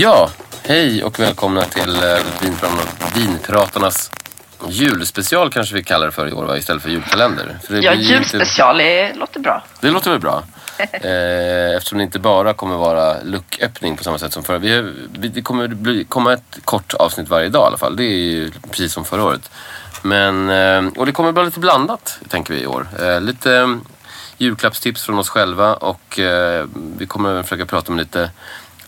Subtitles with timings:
[0.00, 0.30] Ja,
[0.62, 4.10] hej och välkomna till eh, Vinpratarna- Vinpratarnas
[4.68, 6.56] julspecial kanske vi kallar det för i år va?
[6.56, 7.58] istället för julkalender.
[7.66, 9.64] För Ja, blir ju inte- julspecial är, låter bra.
[9.80, 10.42] Det låter väl bra.
[10.92, 14.58] Eh, eftersom det inte bara kommer vara lucköppning på samma sätt som förra.
[14.58, 17.96] Vi, vi, det kommer bli, komma ett kort avsnitt varje dag i alla fall.
[17.96, 19.50] Det är ju precis som förra året.
[20.02, 22.86] Men, eh, och det kommer bli lite blandat tänker vi i år.
[23.02, 23.78] Eh, lite
[24.36, 26.18] julklappstips från oss själva och
[26.98, 28.30] vi kommer även försöka prata med lite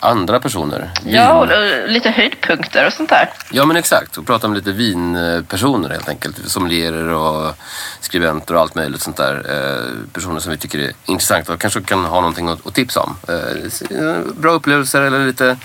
[0.00, 0.90] andra personer.
[1.06, 3.30] Ja, och Vin- eh, lite höjdpunkter och sånt där.
[3.50, 6.36] Ja men exakt, och prata om lite vinpersoner helt enkelt.
[6.50, 7.54] Sommelierer och
[8.00, 9.34] skribenter och allt möjligt sånt där.
[9.34, 13.16] Eh, personer som vi tycker är intressanta och kanske kan ha någonting att, tipsa om.
[13.28, 15.56] Eh, bra upplevelser eller lite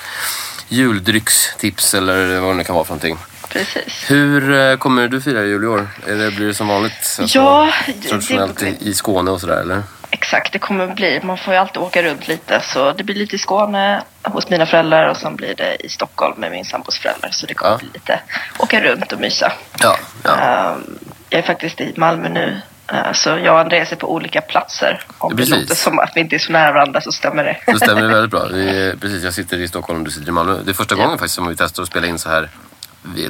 [0.70, 3.18] juldryckstips eller vad det nu kan vara för någonting.
[3.50, 4.06] Precis.
[4.12, 5.88] Hur kommer du fira jul i år?
[6.08, 7.18] Är det, blir det som vanligt?
[7.20, 7.72] Alltså, Ja,
[8.02, 9.84] det- Traditionellt i, i Skåne och sådär eller?
[10.18, 11.20] Exakt, det kommer bli.
[11.24, 12.60] Man får ju alltid åka runt lite.
[12.60, 16.34] Så det blir lite i Skåne hos mina föräldrar och sen blir det i Stockholm
[16.40, 17.30] med min sambos föräldrar.
[17.32, 17.78] Så det kommer Ja.
[17.78, 18.20] bli lite
[18.60, 19.54] åka runt och mysa.
[19.80, 20.36] Ja, ja.
[20.36, 21.00] Ehm,
[21.30, 22.62] jag är faktiskt i Malmö nu.
[22.94, 25.04] eh, så jag och Andreas är på olika platser.
[25.18, 25.54] Om Precis.
[25.54, 27.58] det låter som att vi inte är så nära varandra så stämmer det.
[27.74, 28.46] Det stämmer det väldigt bra.
[28.52, 30.58] Vi, precis, jag sitter i Stockholm och du sitter i Malmö.
[30.66, 32.50] Det är första gången faktiskt som vi testar att spela in så här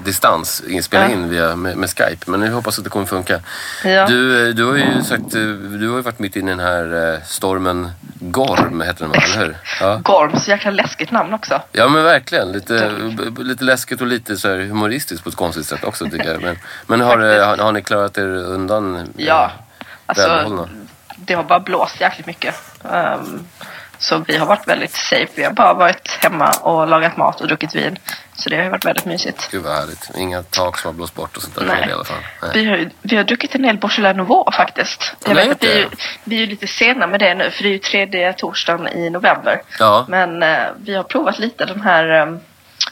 [0.06, 1.12] distans, spela Ja.
[1.12, 2.32] in via, med, med Skype.
[2.32, 3.40] Men vi hoppas att det kommer funka.
[3.84, 4.08] Ja.
[4.08, 6.66] Du, eh, du har ju sagt, eh, du har ju varit mitt inne i den
[6.66, 9.16] här eh, stormen Gorm, heter den va?
[9.24, 9.58] Eller hur?
[9.82, 10.02] Ja.
[10.04, 11.62] Gorm, så jäkla läskigt namn också.
[11.72, 12.52] ja men verkligen.
[12.52, 12.92] Lite,
[13.38, 16.42] lite läskigt och lite så humoristiskt på ett konstigt sätt också tycker jag.
[16.42, 19.08] Men, men har, har, har ni klarat er undan?
[19.18, 19.52] Ja,
[20.06, 20.68] alltså
[21.18, 22.56] det har bara blåst jäkligt mycket.
[22.92, 23.46] Ehm,
[24.00, 25.28] så vi har varit väldigt safe.
[25.36, 28.00] Vi har bara varit hemma och lagat mat och druckit vin.
[28.38, 29.52] Så det har varit väldigt mysigt.
[29.52, 30.10] Gud vad härligt.
[30.16, 31.90] Inga tak som har blåst bort och sånt där Nej.
[31.90, 32.18] i alla fall.
[32.42, 32.52] Nej.
[32.54, 35.16] Vi har, vi har druckit en del Beaujolais Nouveau faktiskt.
[35.28, 35.88] Jag vet att vi, är
[36.24, 39.62] vi är lite sena med det nu för det är ju tredje torsdagen i november.
[39.80, 40.06] Ja.
[40.08, 42.40] Men eh, vi har provat lite den här um,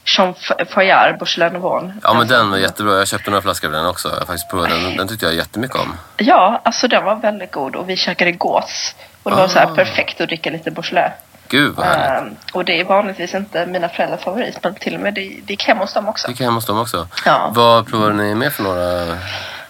[0.06, 0.34] Jean
[0.70, 1.92] Fayard Beaujolais Nouveau.
[2.04, 2.98] Ja men den var jättebra.
[2.98, 4.10] Jag köpte några flaskor av den också.
[4.10, 4.98] Jag faktiskt provat den.
[4.98, 5.98] Den tyckte jag jättemycket om.
[6.18, 8.96] Ja, alltså den var väldigt god och vi käkade gås.
[9.24, 9.62] Och det var så Ah.
[9.68, 11.14] här perfekt att dricka lite Beaujolais.
[11.48, 12.32] Gud vad härligt.
[12.32, 15.54] Ehm, och det är vanligtvis inte mina föräldrars favorit men till och med det, det
[15.54, 16.28] gick hem hos dem också.
[16.28, 17.08] Gick hem hos dem också.
[17.26, 17.52] Ja.
[17.56, 19.18] Vad provade ni med för några?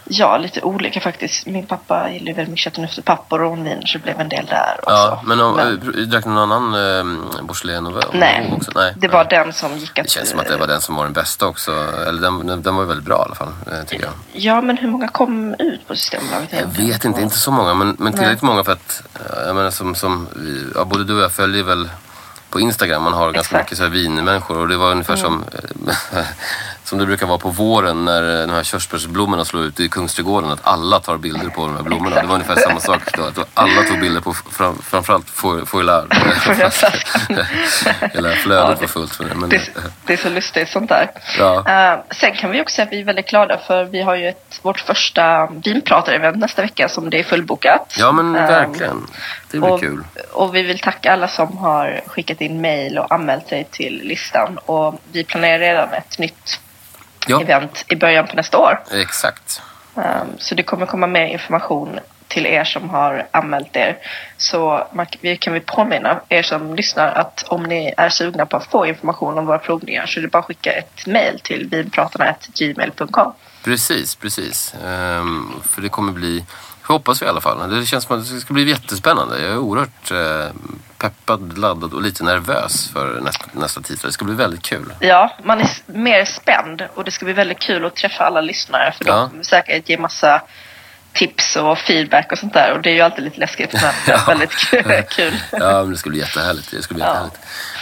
[0.06, 1.46] Ja, lite olika faktiskt.
[1.46, 4.76] Min pappa gillar väldigt mycket chateauneuf pappa och rånvin så det blev en del där
[4.78, 4.96] också.
[4.96, 7.04] Ja, men, om, drack ni någon annan eh,
[7.44, 8.04] Beaujolais Nouveau?
[8.14, 8.72] nej, också?
[8.76, 9.44] nej, det var nej.
[9.44, 10.06] den som gick att...
[10.06, 11.72] Det känns som att det var den som var den bästa också.
[12.08, 14.14] Eller den, den- var väldigt bra i alla fall, eh, tycker jag.
[14.34, 17.96] Ja, men hur många kom ut på Systembolaget Jag vet inte, inte så många, men,
[18.00, 20.28] men tillräckligt många för att, eh, jag menar som, som
[20.76, 21.90] ja, både du och jag följer väl
[22.50, 23.52] på Instagram, man har ganska Exakt.
[23.54, 23.62] Mm.
[23.64, 25.44] mycket så här vinmänniskor och det var ungefär som,
[26.14, 26.20] eh,
[26.94, 30.52] som det brukar vara på våren när eh, de här körsbärsblommorna slår ut i Kungsträdgården,
[30.52, 32.16] att alla tar bilder på de här blommorna.
[32.22, 36.14] Det var ungefär samma sak då, att alla tog bilder på fram, framförallt fo- foilard.
[38.14, 39.36] Hela flödet var fullt för det.
[39.36, 39.62] Men, Det,
[40.06, 41.12] det är så lustigt sånt där.
[41.40, 41.64] Ja.
[41.94, 44.28] Eh, sen kan vi också säga att vi är väldigt glada för vi har ju
[44.30, 47.96] ett, vårt första vinpratar-event nästa vecka som det är fullbokat.
[48.00, 49.08] ja men Ehm, verkligen.
[49.52, 50.04] Det blir och, kul.
[50.32, 54.58] och vi vill tacka alla som har skickat in mejl och anmält sig till listan.
[54.66, 56.60] Och vi planerar redan ett nytt
[57.28, 58.80] Ja, event i början på nästa år.
[58.92, 59.62] exakt.
[59.96, 60.04] Um,
[60.38, 63.98] så det kommer komma mer information till er som har anmält er.
[64.38, 68.58] Så man, vi kan vi påminna er som lyssnar att om ni är sugna på
[68.58, 71.70] att få information om våra provningar så är det bara att skicka ett mail till
[71.70, 73.34] vinpratarna.gmail.com.
[73.64, 74.74] Precis, precis.
[74.84, 76.46] Um, för det kommer bli,
[76.84, 77.70] hoppas vi i alla fall.
[77.70, 79.42] Det känns som att det ska bli jättespännande.
[79.42, 80.52] Jag är oerhört uh,
[80.98, 84.08] peppad, laddad och lite nervös för nästa, nästa tisdag.
[84.08, 84.94] Det ska bli väldigt kul.
[85.00, 88.94] Ja, man är mer spänd och det ska bli väldigt kul att träffa alla lyssnare
[88.98, 89.16] för ja.
[89.16, 90.42] de kommer säkert ge massa
[91.14, 92.74] tips och feedback och sånt där.
[92.74, 94.24] Och det är ju alltid lite läskigt men ja.
[94.28, 94.56] väldigt
[95.10, 95.34] kul.
[95.52, 96.72] ja, men det ska bli jättehärligt.
[96.72, 97.08] Det ska bli ja.
[97.08, 97.40] jättehärligt.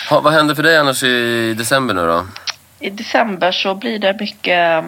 [0.10, 2.26] Ha, vad händer för dig annars i december nu då?
[2.80, 4.86] I december så blir det mycket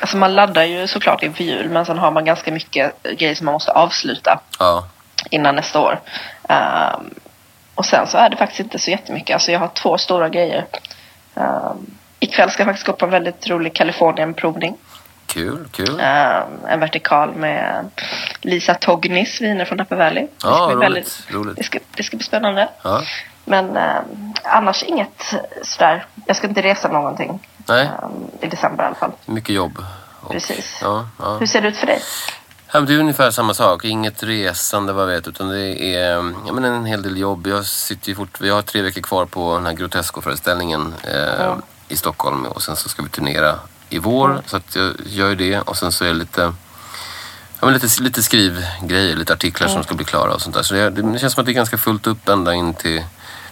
[0.00, 3.44] Alltså man laddar ju såklart inför jul men sen har man ganska mycket grejer som
[3.44, 4.88] man måste avsluta ja.
[5.30, 6.00] innan nästa år.
[6.48, 7.14] Um,
[7.74, 9.34] och sen så är det faktiskt inte så jättemycket.
[9.34, 10.66] Alltså jag har två stora grejer.
[11.34, 14.76] Um, ikväll ska jag faktiskt gå på en väldigt rolig Kalifornien-provning.
[15.26, 15.90] Kul, kul.
[15.90, 15.98] Um,
[16.68, 17.90] en vertikal med
[18.40, 20.26] Lisa Tognis viner från Napa Valley.
[20.42, 21.56] Ja, det ska roligt, väldigt, roligt.
[21.56, 22.68] Det ska, det ska bli spännande.
[22.82, 23.02] Ja.
[23.44, 26.06] Men um, annars inget sådär.
[26.26, 27.40] Jag ska inte resa någonting.
[27.66, 27.90] Nej.
[28.02, 29.12] Um, I december i alla fall.
[29.26, 29.84] Mycket jobb.
[30.20, 30.78] Och, Precis.
[30.82, 31.36] Ja, ja.
[31.38, 32.02] Hur ser det ut för dig?
[32.72, 33.84] Ja, det är ungefär samma sak.
[33.84, 35.28] Inget resande vad jag vet.
[35.28, 36.12] Utan det är
[36.46, 37.46] ja, men en hel del jobb.
[37.46, 41.62] Jag sitter ju fort, vi har tre veckor kvar på den här Grotesco-föreställningen eh, mm.
[41.88, 42.46] i Stockholm.
[42.46, 43.58] Och sen så ska vi turnera
[43.90, 44.30] i vår.
[44.30, 44.42] Mm.
[44.46, 45.60] Så att jag gör ju det.
[45.60, 46.40] Och sen så är det lite,
[47.60, 49.74] ja, men lite, lite skrivgrejer, lite artiklar mm.
[49.74, 50.62] som ska bli klara och sånt där.
[50.62, 53.04] Så det, det, känns som att det är ganska fullt upp ända in till,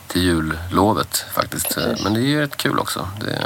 [0.06, 1.74] till jullovet faktiskt.
[1.74, 2.04] Precis.
[2.04, 3.08] Men det är ju rätt kul också.
[3.20, 3.42] Det,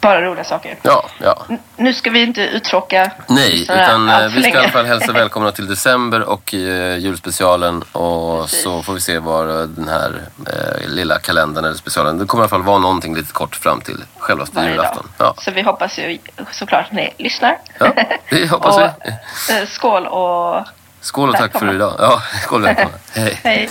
[0.00, 0.76] bara roliga saker.
[0.82, 1.46] Ja, ja.
[1.76, 5.52] nu ska vi inte uttråka Nej, utan eh, vi ska i alla fall hälsa välkomna
[5.52, 7.82] till december och uh, julspecialen.
[7.92, 8.62] Och Precis.
[8.62, 10.10] så får vi se var uh, den här
[10.40, 12.18] uh, lilla kalendern eller specialen.
[12.18, 15.08] Det kommer i alla fall vara någonting lite kort fram till självaste julafton.
[15.18, 15.34] Ja.
[15.38, 16.18] Så vi hoppas ju
[16.52, 17.58] såklart att ni lyssnar.
[17.78, 17.92] Ja,
[18.30, 18.90] det hoppas och,
[19.48, 19.66] vi.
[19.66, 20.66] skål och
[21.00, 21.68] Skål och tack välkomna.
[21.68, 21.94] för idag.
[21.98, 22.98] Ja, skål och välkomna.
[23.14, 23.40] Hej.
[23.44, 23.70] Hej.